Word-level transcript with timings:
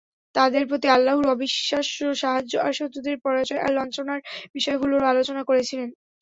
তাদের 0.35 0.63
প্রতি 0.69 0.87
আল্লাহর 0.89 1.27
অবিশ্বাস্য 1.27 1.97
সাহায্য 2.21 2.53
আর 2.59 2.73
শত্রুদের 2.79 3.15
পরাজয় 3.23 3.61
আর 3.61 3.71
লাঞ্ছনার 3.77 4.19
বিষয়গুলোরও 4.55 5.09
আলোচনা 5.11 5.41
করছিলেন। 5.43 5.89